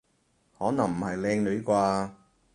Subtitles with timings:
[0.57, 2.09] 可能唔係靚女啩？